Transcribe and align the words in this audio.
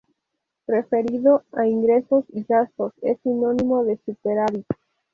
Referido 0.65 1.43
a 1.51 1.67
ingresos 1.67 2.25
y 2.29 2.41
gastos, 2.41 2.91
es 3.03 3.19
sinónimo 3.21 3.83
de 3.83 3.97
superávit. 4.03 4.65